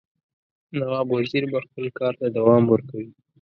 [0.79, 3.09] نواب وزیر به خپل کارته دوام ورکوي.